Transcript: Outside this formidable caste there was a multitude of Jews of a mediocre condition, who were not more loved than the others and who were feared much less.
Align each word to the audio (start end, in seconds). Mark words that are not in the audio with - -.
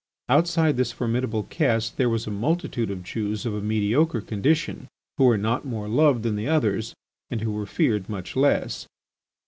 Outside 0.29 0.77
this 0.77 0.91
formidable 0.91 1.43
caste 1.43 1.97
there 1.97 2.09
was 2.09 2.25
a 2.25 2.31
multitude 2.31 2.89
of 2.89 3.03
Jews 3.03 3.45
of 3.45 3.53
a 3.53 3.61
mediocre 3.61 4.19
condition, 4.21 4.87
who 5.19 5.25
were 5.25 5.37
not 5.37 5.63
more 5.63 5.87
loved 5.87 6.23
than 6.23 6.35
the 6.37 6.47
others 6.47 6.95
and 7.29 7.41
who 7.41 7.51
were 7.51 7.67
feared 7.67 8.09
much 8.09 8.35
less. 8.35 8.87